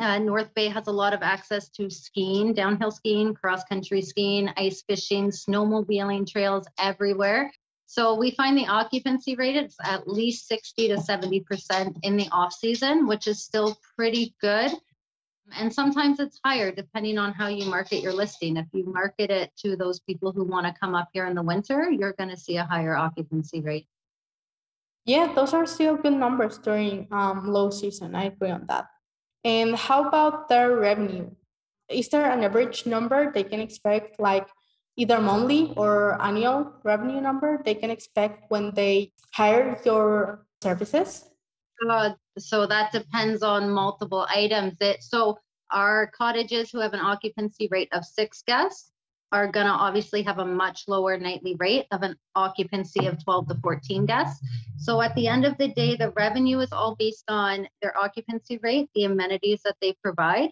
uh, 0.00 0.18
North 0.18 0.52
Bay 0.54 0.68
has 0.68 0.88
a 0.88 0.92
lot 0.92 1.14
of 1.14 1.22
access 1.22 1.68
to 1.70 1.88
skiing, 1.88 2.52
downhill 2.52 2.90
skiing, 2.90 3.34
cross 3.34 3.62
country 3.64 4.02
skiing, 4.02 4.50
ice 4.56 4.82
fishing, 4.82 5.30
snowmobiling 5.30 6.28
trails 6.28 6.66
everywhere. 6.78 7.50
So 7.86 8.14
we 8.14 8.32
find 8.32 8.58
the 8.58 8.66
occupancy 8.66 9.36
rate 9.36 9.56
is 9.56 9.76
at 9.84 10.08
least 10.08 10.48
60 10.48 10.88
to 10.88 10.96
70% 10.96 11.96
in 12.02 12.16
the 12.16 12.28
off 12.32 12.52
season, 12.52 13.06
which 13.06 13.28
is 13.28 13.44
still 13.44 13.78
pretty 13.96 14.34
good. 14.40 14.72
And 15.56 15.72
sometimes 15.72 16.18
it's 16.18 16.40
higher 16.44 16.72
depending 16.72 17.18
on 17.18 17.32
how 17.32 17.48
you 17.48 17.66
market 17.66 18.00
your 18.02 18.14
listing. 18.14 18.56
If 18.56 18.66
you 18.72 18.84
market 18.86 19.30
it 19.30 19.52
to 19.58 19.76
those 19.76 20.00
people 20.00 20.32
who 20.32 20.42
want 20.42 20.66
to 20.66 20.74
come 20.80 20.94
up 20.94 21.10
here 21.12 21.26
in 21.26 21.34
the 21.34 21.42
winter, 21.42 21.90
you're 21.90 22.14
going 22.14 22.30
to 22.30 22.36
see 22.36 22.56
a 22.56 22.64
higher 22.64 22.96
occupancy 22.96 23.60
rate. 23.60 23.86
Yeah, 25.04 25.32
those 25.34 25.52
are 25.52 25.66
still 25.66 25.96
good 25.96 26.14
numbers 26.14 26.56
during 26.56 27.06
um, 27.12 27.46
low 27.46 27.68
season. 27.68 28.14
I 28.14 28.24
agree 28.24 28.50
on 28.50 28.64
that. 28.68 28.86
And 29.44 29.76
how 29.76 30.08
about 30.08 30.48
their 30.48 30.74
revenue? 30.76 31.30
Is 31.90 32.08
there 32.08 32.30
an 32.30 32.42
average 32.42 32.86
number 32.86 33.30
they 33.30 33.44
can 33.44 33.60
expect, 33.60 34.18
like 34.18 34.48
either 34.96 35.20
monthly 35.20 35.72
or 35.76 36.20
annual 36.22 36.72
revenue 36.82 37.20
number 37.20 37.60
they 37.64 37.74
can 37.74 37.90
expect 37.90 38.50
when 38.50 38.72
they 38.72 39.12
hire 39.34 39.78
your 39.84 40.46
services? 40.62 41.28
Uh, 41.88 42.10
so 42.38 42.66
that 42.66 42.92
depends 42.92 43.42
on 43.42 43.68
multiple 43.68 44.26
items. 44.30 44.80
It 44.80 45.02
so 45.02 45.38
our 45.70 46.10
cottages 46.16 46.70
who 46.70 46.78
have 46.78 46.94
an 46.94 47.00
occupancy 47.00 47.68
rate 47.70 47.88
of 47.92 48.04
six 48.04 48.42
guests 48.46 48.92
are 49.34 49.48
going 49.50 49.66
to 49.66 49.72
obviously 49.72 50.22
have 50.22 50.38
a 50.38 50.46
much 50.46 50.84
lower 50.86 51.18
nightly 51.18 51.56
rate 51.58 51.86
of 51.90 52.02
an 52.02 52.14
occupancy 52.36 53.06
of 53.06 53.22
12 53.24 53.48
to 53.48 53.56
14 53.56 54.06
guests. 54.06 54.40
So 54.76 55.02
at 55.02 55.12
the 55.16 55.26
end 55.26 55.44
of 55.44 55.58
the 55.58 55.68
day, 55.68 55.96
the 55.96 56.10
revenue 56.10 56.60
is 56.60 56.70
all 56.70 56.94
based 56.94 57.24
on 57.26 57.66
their 57.82 57.98
occupancy 57.98 58.60
rate, 58.62 58.88
the 58.94 59.06
amenities 59.06 59.60
that 59.64 59.74
they 59.82 59.96
provide, 60.04 60.50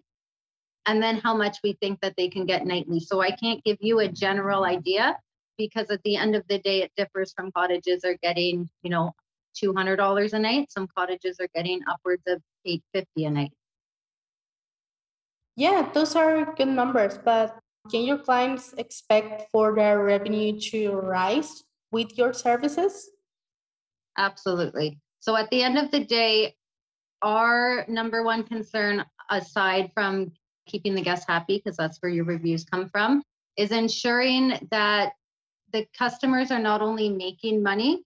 and 0.86 1.00
then 1.00 1.18
how 1.18 1.32
much 1.32 1.58
we 1.62 1.74
think 1.74 2.00
that 2.00 2.14
they 2.16 2.28
can 2.28 2.44
get 2.44 2.66
nightly. 2.66 2.98
So 2.98 3.20
I 3.20 3.30
can't 3.30 3.62
give 3.62 3.78
you 3.80 4.00
a 4.00 4.08
general 4.08 4.64
idea 4.64 5.16
because 5.56 5.88
at 5.90 6.02
the 6.02 6.16
end 6.16 6.34
of 6.34 6.42
the 6.48 6.58
day, 6.58 6.82
it 6.82 6.90
differs 6.96 7.32
from 7.32 7.52
cottages 7.52 8.04
are 8.04 8.16
getting, 8.20 8.68
you 8.82 8.90
know, 8.90 9.12
$200 9.62 10.32
a 10.32 10.38
night. 10.40 10.72
Some 10.72 10.88
cottages 10.98 11.38
are 11.38 11.48
getting 11.54 11.82
upwards 11.88 12.24
of 12.26 12.42
850 12.64 13.24
a 13.26 13.30
night. 13.30 13.52
Yeah, 15.54 15.88
those 15.94 16.16
are 16.16 16.52
good 16.56 16.66
numbers, 16.66 17.16
but 17.24 17.56
can 17.90 18.02
your 18.02 18.18
clients 18.18 18.72
expect 18.78 19.50
for 19.50 19.74
their 19.74 20.02
revenue 20.04 20.58
to 20.70 20.92
rise 20.92 21.64
with 21.90 22.16
your 22.16 22.32
services? 22.32 23.10
Absolutely. 24.16 24.98
So 25.20 25.36
at 25.36 25.50
the 25.50 25.62
end 25.62 25.78
of 25.78 25.90
the 25.90 26.04
day, 26.04 26.54
our 27.22 27.84
number 27.88 28.22
one 28.24 28.42
concern, 28.44 29.04
aside 29.30 29.90
from 29.94 30.32
keeping 30.66 30.94
the 30.94 31.02
guests 31.02 31.26
happy, 31.26 31.58
because 31.58 31.76
that's 31.76 31.98
where 31.98 32.10
your 32.12 32.24
reviews 32.24 32.64
come 32.64 32.88
from, 32.88 33.22
is 33.56 33.70
ensuring 33.70 34.68
that 34.70 35.12
the 35.72 35.86
customers 35.96 36.50
are 36.50 36.58
not 36.58 36.82
only 36.82 37.08
making 37.08 37.62
money, 37.62 38.04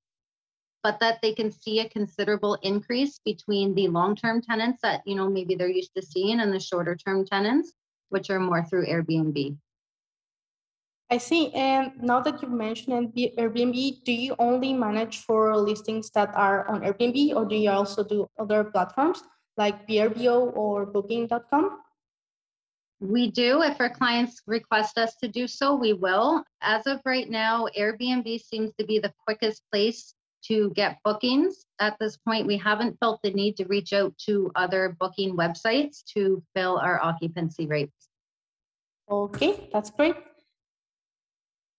but 0.83 1.00
that 1.00 1.21
they 1.21 1.33
can 1.33 1.50
see 1.50 1.80
a 1.80 1.88
considerable 1.88 2.54
increase 2.62 3.18
between 3.25 3.75
the 3.75 3.88
long-term 3.88 4.40
tenants 4.40 4.80
that 4.83 5.02
you 5.04 5.16
know 5.16 5.28
maybe 5.28 5.54
they're 5.54 5.68
used 5.68 5.95
to 5.97 6.02
seeing 6.02 6.40
and 6.40 6.52
the 6.52 6.61
shorter-term 6.61 7.26
tenants, 7.26 7.73
which 8.11 8.30
are 8.30 8.38
more 8.38 8.64
through 8.64 8.87
Airbnb. 8.87 9.56
I 11.09 11.19
see. 11.19 11.53
And 11.53 11.93
now 12.03 12.21
that 12.21 12.43
you've 12.43 12.51
mentioned 12.51 13.13
Airbnb, 13.15 14.03
do 14.05 14.13
you 14.13 14.35
only 14.39 14.73
manage 14.73 15.19
for 15.19 15.57
listings 15.57 16.11
that 16.11 16.35
are 16.35 16.67
on 16.69 16.81
Airbnb 16.83 17.35
or 17.35 17.45
do 17.45 17.55
you 17.55 17.71
also 17.71 18.03
do 18.03 18.27
other 18.39 18.65
platforms 18.65 19.23
like 19.57 19.87
VRBO 19.87 20.57
or 20.57 20.85
Booking.com? 20.85 21.79
We 22.99 23.31
do. 23.31 23.63
If 23.63 23.81
our 23.81 23.91
clients 23.91 24.43
request 24.47 24.99
us 24.99 25.15
to 25.23 25.29
do 25.29 25.47
so, 25.47 25.77
we 25.77 25.93
will. 25.93 26.43
As 26.61 26.87
of 26.87 27.01
right 27.05 27.29
now, 27.29 27.69
Airbnb 27.79 28.41
seems 28.43 28.73
to 28.79 28.85
be 28.85 28.99
the 28.99 29.13
quickest 29.25 29.63
place 29.71 30.15
to 30.47 30.71
get 30.71 30.99
bookings. 31.05 31.67
At 31.79 31.97
this 32.01 32.17
point, 32.17 32.47
we 32.47 32.57
haven't 32.57 32.99
felt 32.99 33.21
the 33.23 33.31
need 33.31 33.57
to 33.59 33.67
reach 33.67 33.93
out 33.93 34.17
to 34.27 34.51
other 34.57 34.97
booking 34.99 35.37
websites 35.37 36.03
to 36.15 36.43
fill 36.55 36.79
our 36.79 37.01
occupancy 37.03 37.67
rates. 37.67 38.09
Okay, 39.09 39.69
that's 39.73 39.91
great 39.91 40.17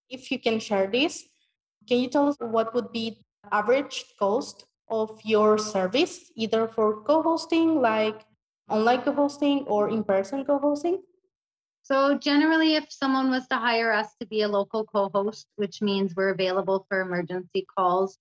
if 0.09 0.31
you 0.31 0.39
can 0.39 0.59
share 0.59 0.87
this, 0.87 1.23
can 1.87 1.99
you 1.99 2.09
tell 2.09 2.27
us 2.27 2.37
what 2.39 2.73
would 2.73 2.91
be 2.91 3.17
the 3.43 3.55
average 3.55 4.05
cost 4.19 4.65
of 4.89 5.19
your 5.23 5.57
service, 5.57 6.31
either 6.35 6.67
for 6.67 7.01
co-hosting, 7.03 7.81
like 7.81 8.25
online 8.69 9.01
co-hosting 9.01 9.65
or 9.67 9.89
in-person 9.89 10.45
co-hosting? 10.45 11.01
So 11.83 12.17
generally, 12.17 12.75
if 12.75 12.91
someone 12.91 13.29
was 13.29 13.47
to 13.47 13.55
hire 13.55 13.93
us 13.93 14.13
to 14.19 14.27
be 14.27 14.41
a 14.41 14.47
local 14.47 14.83
co-host, 14.83 15.47
which 15.55 15.81
means 15.81 16.15
we're 16.15 16.29
available 16.29 16.85
for 16.89 16.99
emergency 16.99 17.65
calls, 17.77 18.17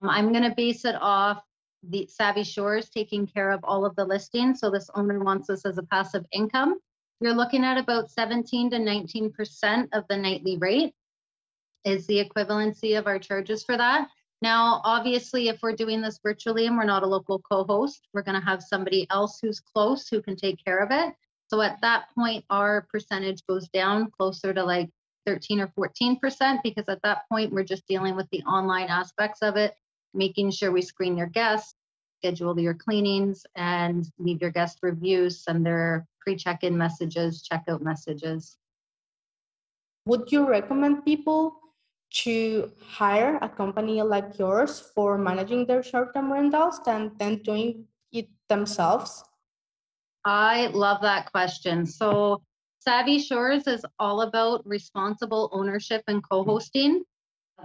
um, 0.00 0.08
I'm 0.08 0.32
going 0.32 0.44
to 0.44 0.54
base 0.56 0.86
it 0.86 0.96
off 0.98 1.42
the 1.82 2.06
Savvy 2.06 2.44
Shores 2.44 2.88
taking 2.88 3.26
care 3.26 3.50
of 3.50 3.60
all 3.64 3.84
of 3.84 3.94
the 3.96 4.04
listings. 4.04 4.60
So 4.60 4.70
this 4.70 4.88
owner 4.94 5.22
wants 5.22 5.50
us 5.50 5.66
as 5.66 5.76
a 5.76 5.82
passive 5.82 6.24
income. 6.32 6.78
You're 7.20 7.34
looking 7.34 7.64
at 7.64 7.76
about 7.76 8.10
17 8.10 8.70
to 8.70 8.78
19% 8.78 9.88
of 9.92 10.04
the 10.08 10.16
nightly 10.16 10.56
rate 10.56 10.94
is 11.84 12.06
the 12.06 12.24
equivalency 12.24 12.98
of 12.98 13.06
our 13.06 13.18
charges 13.18 13.64
for 13.64 13.76
that. 13.76 14.08
Now, 14.40 14.80
obviously, 14.84 15.48
if 15.48 15.60
we're 15.62 15.76
doing 15.76 16.00
this 16.00 16.18
virtually 16.22 16.66
and 16.66 16.76
we're 16.76 16.84
not 16.84 17.04
a 17.04 17.06
local 17.06 17.40
co-host, 17.40 18.08
we're 18.12 18.22
going 18.22 18.40
to 18.40 18.44
have 18.44 18.62
somebody 18.62 19.06
else 19.10 19.38
who's 19.40 19.60
close 19.60 20.08
who 20.08 20.20
can 20.20 20.34
take 20.34 20.62
care 20.64 20.78
of 20.78 20.90
it. 20.90 21.14
So 21.46 21.60
at 21.60 21.80
that 21.82 22.06
point, 22.14 22.44
our 22.50 22.86
percentage 22.90 23.46
goes 23.46 23.68
down 23.68 24.10
closer 24.10 24.52
to 24.52 24.64
like 24.64 24.90
13 25.26 25.60
or 25.60 25.68
14% 25.78 26.58
because 26.64 26.88
at 26.88 27.02
that 27.02 27.22
point, 27.30 27.52
we're 27.52 27.62
just 27.62 27.86
dealing 27.86 28.16
with 28.16 28.28
the 28.30 28.42
online 28.42 28.88
aspects 28.88 29.42
of 29.42 29.56
it, 29.56 29.74
making 30.12 30.50
sure 30.50 30.72
we 30.72 30.82
screen 30.82 31.16
your 31.16 31.28
guests, 31.28 31.74
schedule 32.18 32.58
your 32.58 32.74
cleanings, 32.74 33.44
and 33.54 34.10
leave 34.18 34.40
your 34.40 34.50
guest 34.50 34.78
reviews, 34.82 35.44
send 35.44 35.64
their 35.64 36.04
pre-check-in 36.20 36.76
messages, 36.76 37.46
checkout 37.48 37.80
messages. 37.80 38.56
Would 40.06 40.32
you 40.32 40.48
recommend 40.48 41.04
people 41.04 41.60
to 42.12 42.70
hire 42.80 43.38
a 43.40 43.48
company 43.48 44.02
like 44.02 44.38
yours 44.38 44.80
for 44.94 45.16
managing 45.16 45.66
their 45.66 45.82
short-term 45.82 46.32
rentals 46.32 46.80
than 46.84 47.12
then 47.18 47.38
doing 47.38 47.86
it 48.12 48.28
themselves? 48.48 49.24
I 50.24 50.66
love 50.68 51.00
that 51.02 51.32
question. 51.32 51.86
So 51.86 52.42
Savvy 52.80 53.18
Shores 53.18 53.66
is 53.66 53.84
all 53.98 54.22
about 54.22 54.66
responsible 54.66 55.50
ownership 55.52 56.02
and 56.06 56.22
co-hosting. 56.28 57.02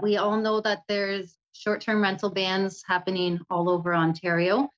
We 0.01 0.17
all 0.17 0.37
know 0.37 0.61
that 0.61 0.83
there's 0.87 1.37
short-term 1.53 2.01
rental 2.01 2.29
bans 2.29 2.83
happening 2.87 3.39
all 3.49 3.69
over 3.69 3.95
Ontario. 3.95 4.69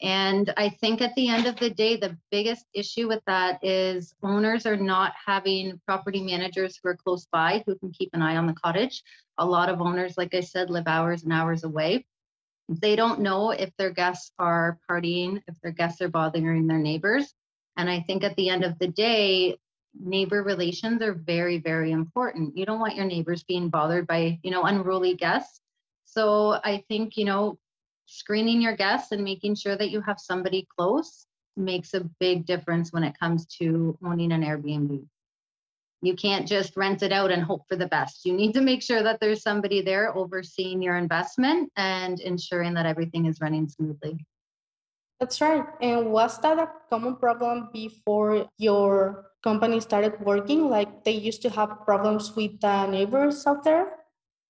And 0.00 0.52
I 0.56 0.68
think 0.68 1.00
at 1.00 1.14
the 1.16 1.28
end 1.28 1.46
of 1.46 1.56
the 1.56 1.70
day, 1.70 1.96
the 1.96 2.16
biggest 2.30 2.66
issue 2.72 3.08
with 3.08 3.22
that 3.26 3.58
is 3.64 4.14
owners 4.22 4.64
are 4.64 4.76
not 4.76 5.12
having 5.26 5.80
property 5.86 6.22
managers 6.22 6.78
who 6.80 6.88
are 6.88 6.96
close 6.96 7.26
by 7.32 7.64
who 7.66 7.76
can 7.76 7.90
keep 7.90 8.10
an 8.12 8.22
eye 8.22 8.36
on 8.36 8.46
the 8.46 8.52
cottage. 8.52 9.02
A 9.38 9.44
lot 9.44 9.68
of 9.68 9.80
owners, 9.80 10.16
like 10.16 10.34
I 10.34 10.40
said, 10.40 10.70
live 10.70 10.86
hours 10.86 11.24
and 11.24 11.32
hours 11.32 11.64
away. 11.64 12.06
They 12.68 12.94
don't 12.94 13.20
know 13.20 13.50
if 13.50 13.70
their 13.76 13.90
guests 13.90 14.30
are 14.38 14.78
partying, 14.88 15.42
if 15.48 15.60
their 15.62 15.72
guests 15.72 16.00
are 16.00 16.08
bothering 16.08 16.66
their 16.66 16.78
neighbors. 16.78 17.34
And 17.76 17.90
I 17.90 18.00
think 18.00 18.22
at 18.22 18.36
the 18.36 18.50
end 18.50 18.64
of 18.64 18.78
the 18.78 18.88
day, 18.88 19.56
neighbor 19.98 20.42
relations 20.42 21.02
are 21.02 21.14
very, 21.14 21.58
very 21.58 21.90
important. 21.90 22.56
You 22.56 22.66
don't 22.66 22.80
want 22.80 22.94
your 22.94 23.06
neighbors 23.06 23.42
being 23.42 23.68
bothered 23.68 24.06
by, 24.06 24.38
you 24.42 24.50
know, 24.50 24.62
unruly 24.62 25.14
guests. 25.14 25.60
So 26.04 26.58
I 26.62 26.84
think, 26.88 27.16
you 27.16 27.24
know, 27.24 27.58
screening 28.08 28.62
your 28.62 28.74
guests 28.74 29.12
and 29.12 29.22
making 29.22 29.54
sure 29.54 29.76
that 29.76 29.90
you 29.90 30.00
have 30.00 30.18
somebody 30.18 30.66
close 30.76 31.26
makes 31.56 31.92
a 31.92 32.08
big 32.18 32.46
difference 32.46 32.92
when 32.92 33.04
it 33.04 33.18
comes 33.18 33.46
to 33.60 33.96
owning 34.04 34.32
an 34.32 34.42
Airbnb. 34.42 35.04
You 36.00 36.14
can't 36.14 36.46
just 36.46 36.76
rent 36.76 37.02
it 37.02 37.12
out 37.12 37.30
and 37.30 37.42
hope 37.42 37.62
for 37.68 37.76
the 37.76 37.88
best. 37.88 38.24
You 38.24 38.32
need 38.32 38.54
to 38.54 38.60
make 38.60 38.82
sure 38.82 39.02
that 39.02 39.20
there's 39.20 39.42
somebody 39.42 39.82
there 39.82 40.16
overseeing 40.16 40.80
your 40.80 40.96
investment 40.96 41.70
and 41.76 42.18
ensuring 42.20 42.74
that 42.74 42.86
everything 42.86 43.26
is 43.26 43.40
running 43.40 43.68
smoothly. 43.68 44.24
That's 45.20 45.40
right. 45.40 45.64
And 45.82 46.12
was 46.12 46.38
that 46.40 46.58
a 46.58 46.70
common 46.88 47.16
problem 47.16 47.70
before 47.72 48.48
your 48.56 49.26
company 49.42 49.80
started 49.80 50.20
working? 50.20 50.70
Like 50.70 51.04
they 51.04 51.12
used 51.12 51.42
to 51.42 51.50
have 51.50 51.84
problems 51.84 52.34
with 52.36 52.60
the 52.60 52.86
neighbors 52.86 53.44
out 53.46 53.64
there? 53.64 53.97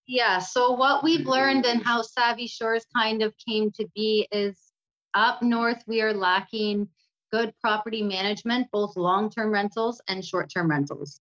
Yeah. 0.08 0.38
So 0.38 0.72
what 0.72 1.04
we've 1.04 1.26
learned 1.26 1.66
and 1.66 1.84
how 1.84 2.00
Savvy 2.00 2.46
Shores 2.46 2.86
kind 2.96 3.22
of 3.22 3.34
came 3.46 3.70
to 3.72 3.86
be 3.94 4.26
is 4.32 4.58
up 5.12 5.42
north, 5.42 5.84
we 5.86 6.00
are 6.00 6.14
lacking 6.14 6.88
good 7.30 7.52
property 7.60 8.02
management, 8.02 8.68
both 8.72 8.96
long-term 8.96 9.50
rentals 9.50 10.00
and 10.08 10.24
short-term 10.24 10.70
rentals. 10.70 11.20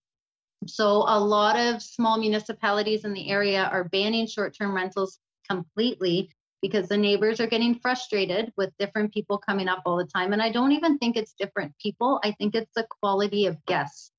So 0.67 1.03
a 1.05 1.19
lot 1.19 1.59
of 1.59 1.81
small 1.83 2.17
municipalities 2.17 3.03
in 3.03 3.11
the 3.11 3.29
area 3.29 3.65
are 3.65 3.83
banning 3.83 4.25
short-term 4.25 4.73
rentals 4.73 5.19
completely 5.49 6.31
because 6.61 6.87
the 6.87 6.97
neighbors 6.97 7.41
are 7.41 7.47
getting 7.47 7.79
frustrated 7.79 8.53
with 8.55 8.71
different 8.79 9.13
people 9.13 9.37
coming 9.37 9.67
up 9.67 9.81
all 9.85 9.97
the 9.97 10.05
time. 10.05 10.31
And 10.31 10.41
I 10.41 10.49
don't 10.49 10.71
even 10.71 10.97
think 10.97 11.17
it's 11.17 11.33
different 11.33 11.73
people. 11.77 12.21
I 12.23 12.31
think 12.31 12.55
it's 12.55 12.71
the 12.73 12.87
quality 13.01 13.47
of 13.47 13.63
guests. 13.65 14.11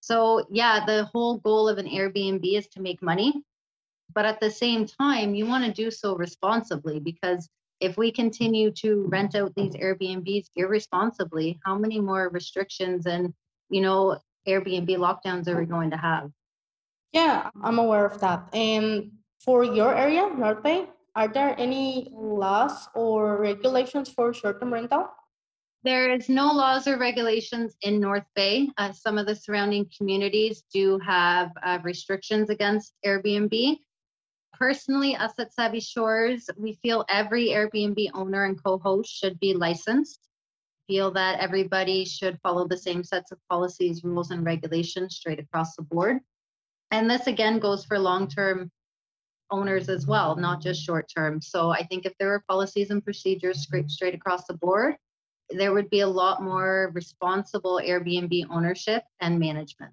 So 0.00 0.44
yeah, 0.50 0.84
the 0.84 1.04
whole 1.12 1.38
goal 1.38 1.68
of 1.68 1.78
an 1.78 1.86
Airbnb 1.86 2.58
is 2.58 2.66
to 2.68 2.82
make 2.82 3.00
money 3.02 3.32
but 4.14 4.24
at 4.24 4.40
the 4.40 4.50
same 4.50 4.86
time, 4.86 5.34
you 5.34 5.46
want 5.46 5.64
to 5.64 5.72
do 5.72 5.90
so 5.90 6.16
responsibly 6.16 7.00
because 7.00 7.48
if 7.80 7.96
we 7.96 8.10
continue 8.10 8.70
to 8.70 9.06
rent 9.08 9.34
out 9.34 9.54
these 9.54 9.74
Airbnbs 9.74 10.46
irresponsibly, 10.56 11.58
how 11.64 11.76
many 11.76 12.00
more 12.00 12.30
restrictions 12.30 13.06
and, 13.06 13.34
you 13.68 13.82
know, 13.82 14.18
Airbnb 14.48 14.88
lockdowns 14.96 15.48
are 15.48 15.58
we 15.58 15.66
going 15.66 15.90
to 15.90 15.96
have? 15.96 16.30
Yeah, 17.12 17.50
I'm 17.62 17.78
aware 17.78 18.06
of 18.06 18.20
that. 18.20 18.48
And 18.54 19.10
for 19.40 19.64
your 19.64 19.94
area, 19.94 20.28
North 20.36 20.62
Bay, 20.62 20.86
are 21.14 21.28
there 21.28 21.54
any 21.58 22.08
laws 22.12 22.88
or 22.94 23.38
regulations 23.38 24.08
for 24.10 24.32
short-term 24.32 24.72
rental? 24.72 25.08
There 25.82 26.12
is 26.12 26.28
no 26.28 26.52
laws 26.52 26.88
or 26.88 26.98
regulations 26.98 27.76
in 27.82 28.00
North 28.00 28.26
Bay. 28.34 28.68
Uh, 28.76 28.92
some 28.92 29.18
of 29.18 29.26
the 29.26 29.36
surrounding 29.36 29.88
communities 29.96 30.64
do 30.72 30.98
have 30.98 31.52
uh, 31.62 31.78
restrictions 31.82 32.50
against 32.50 32.94
Airbnb. 33.04 33.78
Personally, 34.58 35.14
us 35.16 35.32
at 35.38 35.52
Savvy 35.52 35.80
Shores, 35.80 36.48
we 36.56 36.78
feel 36.82 37.04
every 37.10 37.48
Airbnb 37.48 38.10
owner 38.14 38.44
and 38.44 38.62
co-host 38.62 39.12
should 39.12 39.38
be 39.38 39.52
licensed. 39.52 40.20
Feel 40.86 41.10
that 41.12 41.40
everybody 41.40 42.04
should 42.04 42.40
follow 42.42 42.66
the 42.66 42.78
same 42.78 43.04
sets 43.04 43.32
of 43.32 43.38
policies, 43.50 44.02
rules, 44.02 44.30
and 44.30 44.46
regulations 44.46 45.16
straight 45.16 45.40
across 45.40 45.76
the 45.76 45.82
board. 45.82 46.20
And 46.90 47.10
this 47.10 47.26
again 47.26 47.58
goes 47.58 47.84
for 47.84 47.98
long-term 47.98 48.70
owners 49.50 49.88
as 49.88 50.06
well, 50.06 50.36
not 50.36 50.62
just 50.62 50.82
short-term. 50.82 51.42
So 51.42 51.70
I 51.70 51.84
think 51.84 52.06
if 52.06 52.14
there 52.18 52.28
were 52.28 52.44
policies 52.48 52.90
and 52.90 53.04
procedures 53.04 53.60
straight 53.60 53.90
straight 53.90 54.14
across 54.14 54.46
the 54.46 54.54
board, 54.54 54.96
there 55.50 55.74
would 55.74 55.90
be 55.90 56.00
a 56.00 56.08
lot 56.08 56.42
more 56.42 56.90
responsible 56.94 57.80
Airbnb 57.84 58.46
ownership 58.50 59.02
and 59.20 59.38
management. 59.38 59.92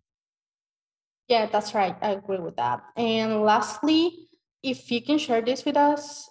Yeah, 1.28 1.48
that's 1.48 1.74
right. 1.74 1.96
I 2.02 2.12
agree 2.12 2.40
with 2.40 2.56
that. 2.58 2.84
And 2.96 3.42
lastly, 3.42 4.30
if 4.64 4.90
you 4.90 5.02
can 5.02 5.18
share 5.18 5.42
this 5.42 5.66
with 5.66 5.78
us, 5.78 6.30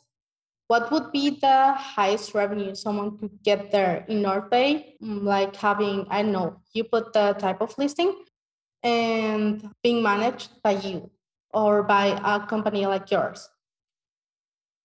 what 0.69 0.91
would 0.91 1.13
be 1.13 1.31
the 1.31 1.75
highest 1.75 2.35
revenue 2.35 2.75
someone 2.75 3.19
could 3.19 3.43
get 3.43 3.71
there 3.71 4.07
in 4.09 4.23
North 4.23 4.49
Bay? 4.49 4.97
Mm, 5.03 5.23
like 5.23 5.55
having, 5.55 6.07
I 6.09 6.23
don't 6.23 6.33
know, 6.33 6.61
you 6.73 6.85
put 6.85 7.13
the 7.13 7.35
type 7.35 7.61
of 7.61 7.77
listing 7.77 8.15
and 8.83 9.69
being 9.83 10.03
managed 10.03 10.63
by 10.63 10.73
you 10.73 11.11
or 11.53 11.83
by 11.83 12.19
a 12.25 12.47
company 12.47 12.87
like 12.87 13.11
yours. 13.11 13.49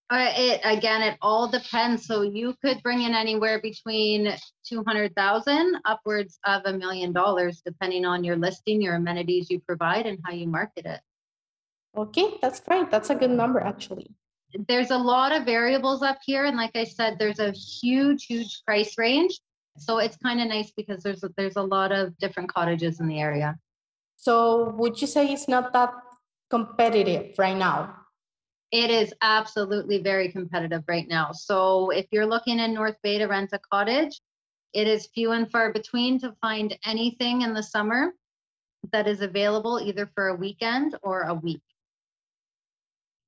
Uh, 0.10 0.32
it 0.36 0.62
again, 0.64 1.02
it 1.02 1.18
all 1.22 1.50
depends. 1.50 2.06
So 2.06 2.22
you 2.22 2.56
could 2.64 2.82
bring 2.82 3.02
in 3.02 3.14
anywhere 3.14 3.60
between 3.62 4.34
two 4.64 4.84
hundred 4.88 5.14
thousand 5.16 5.80
upwards 5.84 6.40
of 6.46 6.62
a 6.64 6.72
million 6.72 7.12
dollars, 7.12 7.62
depending 7.66 8.06
on 8.06 8.24
your 8.24 8.38
listing, 8.38 8.82
your 8.82 8.96
amenities 8.96 9.50
you 9.50 9.60
provide, 9.60 10.06
and 10.06 10.18
how 10.24 10.32
you 10.32 10.48
market 10.48 10.86
it. 10.86 11.02
Okay, 11.98 12.38
that's 12.44 12.60
great. 12.60 12.92
That's 12.92 13.10
a 13.10 13.16
good 13.16 13.32
number, 13.32 13.60
actually. 13.60 14.12
There's 14.68 14.92
a 14.92 14.98
lot 14.98 15.32
of 15.32 15.46
variables 15.46 16.04
up 16.04 16.20
here, 16.24 16.46
and 16.46 16.56
like 16.56 16.76
I 16.76 16.84
said, 16.84 17.18
there's 17.18 17.40
a 17.40 17.52
huge, 17.52 18.26
huge 18.26 18.62
price 18.66 18.98
range. 19.00 19.40
So 19.78 19.98
it's 19.98 20.16
kind 20.18 20.40
of 20.40 20.48
nice 20.48 20.72
because 20.72 21.02
there's 21.02 21.24
a, 21.24 21.30
there's 21.38 21.56
a 21.56 21.64
lot 21.64 21.92
of 21.92 22.16
different 22.20 22.54
cottages 22.54 23.00
in 23.00 23.08
the 23.08 23.20
area. 23.20 23.58
So 24.16 24.76
would 24.78 25.02
you 25.02 25.08
say 25.08 25.28
it's 25.28 25.48
not 25.48 25.74
that 25.74 25.92
competitive 26.50 27.38
right 27.38 27.58
now? 27.58 27.96
It 28.72 28.92
is 28.92 29.14
absolutely 29.22 30.02
very 30.02 30.32
competitive 30.32 30.84
right 30.88 31.08
now. 31.08 31.32
So 31.32 31.90
if 31.90 32.06
you're 32.12 32.26
looking 32.26 32.60
in 32.60 32.74
North 32.74 32.98
Bay 33.02 33.18
to 33.18 33.26
rent 33.26 33.50
a 33.54 33.60
cottage, 33.72 34.20
it 34.74 34.88
is 34.88 35.08
few 35.14 35.32
and 35.32 35.50
far 35.50 35.72
between 35.72 36.20
to 36.20 36.36
find 36.42 36.78
anything 36.86 37.42
in 37.42 37.54
the 37.54 37.64
summer 37.64 38.14
that 38.92 39.08
is 39.08 39.22
available 39.22 39.80
either 39.80 40.10
for 40.14 40.30
a 40.30 40.36
weekend 40.36 40.96
or 41.02 41.22
a 41.22 41.34
week. 41.34 41.62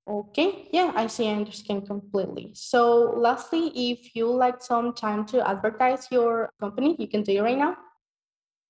Okay, 0.10 0.68
yeah, 0.72 0.92
I 0.96 1.06
see, 1.06 1.28
I 1.28 1.36
understand 1.36 1.86
completely. 1.86 2.50
So 2.56 3.14
lastly, 3.16 3.68
if 3.92 4.16
you 4.16 4.26
like 4.26 4.60
some 4.60 4.96
time 4.96 5.24
to 5.28 5.48
advertise 5.48 6.08
your 6.10 6.50
company, 6.60 6.96
you 6.98 7.08
can 7.08 7.22
do 7.22 7.34
it 7.34 7.42
right 7.42 7.58
now. 7.58 7.78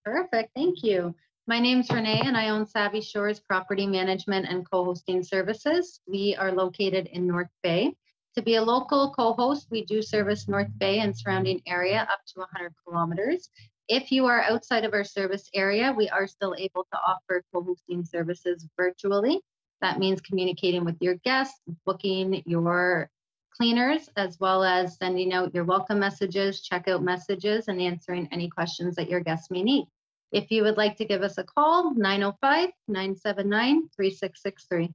Perfect, 0.04 0.52
thank 0.54 0.84
you. 0.84 1.16
My 1.48 1.62
name 1.62 1.80
is 1.80 1.90
Renee 1.90 2.24
and 2.26 2.36
I 2.36 2.50
own 2.50 2.66
Savvy 2.66 3.00
Shores 3.00 3.40
Property 3.40 3.88
Management 3.88 4.48
and 4.50 4.70
Co-hosting 4.70 5.24
Services. 5.24 6.02
We 6.06 6.36
are 6.36 6.52
located 6.52 7.08
in 7.14 7.26
North 7.26 7.48
Bay. 7.64 7.96
To 8.36 8.42
be 8.42 8.56
a 8.56 8.62
local 8.62 9.14
co-host, 9.14 9.68
we 9.72 9.86
do 9.86 10.02
service 10.02 10.50
North 10.50 10.78
Bay 10.78 11.00
and 11.00 11.18
surrounding 11.18 11.62
area 11.66 12.06
up 12.12 12.20
to 12.34 12.40
100 12.42 12.74
kilometers. 12.86 13.50
If 13.88 14.12
you 14.12 14.26
are 14.26 14.42
outside 14.42 14.84
of 14.84 14.94
our 14.94 15.06
service 15.06 15.50
area, 15.56 15.94
we 15.96 16.10
are 16.10 16.28
still 16.28 16.54
able 16.58 16.86
to 16.92 17.00
offer 17.08 17.46
co-hosting 17.54 18.04
services 18.04 18.68
virtually. 18.76 19.40
That 19.82 20.00
means 20.00 20.22
communicating 20.22 20.86
with 20.86 20.98
your 21.00 21.16
guests, 21.16 21.60
booking 21.86 22.44
your 22.46 23.10
cleaners, 23.56 24.10
as 24.16 24.40
well 24.40 24.64
as 24.64 24.98
sending 24.98 25.34
out 25.34 25.54
your 25.54 25.64
welcome 25.64 26.00
messages, 26.00 26.68
checkout 26.68 27.04
messages, 27.04 27.68
and 27.68 27.82
answering 27.82 28.28
any 28.32 28.50
questions 28.50 28.96
that 28.96 29.10
your 29.10 29.20
guests 29.20 29.52
may 29.52 29.64
need. 29.64 29.86
If 30.32 30.52
you 30.52 30.64
would 30.64 30.78
like 30.78 30.98
to 30.98 31.06
give 31.06 31.24
us 31.24 31.38
a 31.38 31.44
call, 31.44 31.94
905 31.96 32.70
979 32.88 33.90
3663. 33.96 34.94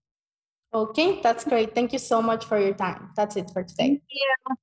Okay, 0.73 1.21
that's 1.23 1.45
great. 1.45 1.75
Thank 1.75 1.93
you 1.93 1.99
so 1.99 2.21
much 2.21 2.45
for 2.45 2.59
your 2.59 2.75
time. 2.75 3.11
That's 3.17 3.37
it 3.37 3.51
for 3.53 3.63
today. 3.63 3.87
Thank 3.87 4.03
you. 4.11 4.57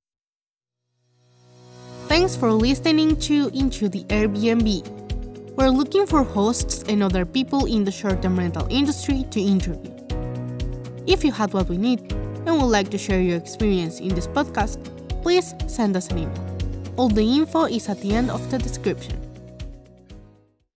Thanks 2.08 2.36
for 2.36 2.52
listening 2.52 3.16
to 3.20 3.48
Into 3.54 3.88
the 3.88 4.04
Airbnb. 4.04 4.86
We're 5.56 5.70
looking 5.70 6.06
for 6.06 6.22
hosts 6.22 6.82
and 6.88 7.02
other 7.02 7.24
people 7.24 7.66
in 7.66 7.84
the 7.84 7.92
short 7.92 8.22
term 8.22 8.38
rental 8.38 8.66
industry 8.70 9.24
to 9.30 9.40
interview. 9.40 10.01
If 11.06 11.24
you 11.24 11.32
had 11.32 11.52
what 11.52 11.68
we 11.68 11.78
need 11.78 12.12
and 12.12 12.46
would 12.46 12.66
like 12.66 12.90
to 12.90 12.98
share 12.98 13.20
your 13.20 13.36
experience 13.36 13.98
in 13.98 14.14
this 14.14 14.28
podcast, 14.28 14.78
please 15.22 15.54
send 15.66 15.96
us 15.96 16.08
an 16.08 16.18
email. 16.18 16.92
All 16.96 17.08
the 17.08 17.22
info 17.22 17.64
is 17.64 17.88
at 17.88 18.00
the 18.00 18.12
end 18.12 18.30
of 18.30 18.50
the 18.50 18.58
description. 18.58 19.31